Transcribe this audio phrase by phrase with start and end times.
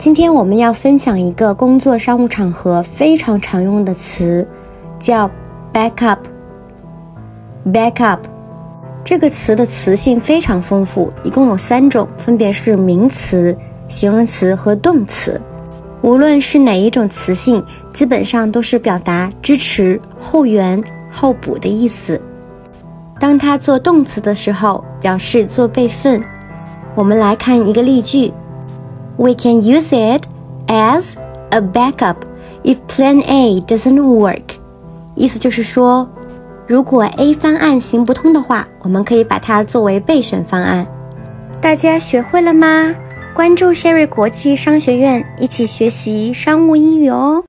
[0.00, 4.48] 今天我们要分享一个工作商务场合非常常用的词，
[4.98, 5.30] 叫
[5.74, 6.16] backup。
[7.66, 8.20] backup
[9.04, 13.54] 这个词的词性非常丰富，一共有三种，分别是名词、
[13.88, 15.38] 形容词和动词。
[16.00, 17.62] 无论是哪一种词性，
[17.92, 22.18] 基本上都是表达支持、后援、后补的意思。
[23.18, 26.22] 当它做动词的时候，表示做备份。
[26.94, 28.32] 我们来看一个例句
[29.20, 30.26] ：We can use it
[30.66, 31.16] as
[31.50, 32.16] a backup
[32.64, 34.56] if Plan A doesn't work。
[35.14, 36.08] 意思就是说，
[36.66, 40.86] 如果 A 方案行不通的话，我们可以把它作为备选方案。
[41.60, 42.94] 大家学会了吗？
[43.34, 47.44] 关注谢瑞国际商学院，一起学习商务英语哦。